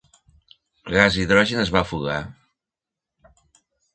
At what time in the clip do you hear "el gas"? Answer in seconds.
0.89-1.17